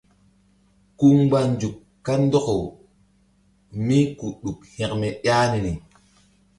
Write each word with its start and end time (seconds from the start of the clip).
Ku 0.97 1.05
mgba 1.17 1.39
nzuk 1.51 1.75
kandɔkaw 2.05 2.63
mí 3.85 3.97
ke 4.17 4.25
ɗuk 4.43 4.59
hekme 4.75 5.07
ƴah 5.25 5.43
niri. 5.51 5.73